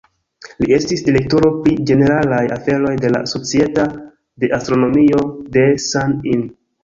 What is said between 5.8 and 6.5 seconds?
San-In.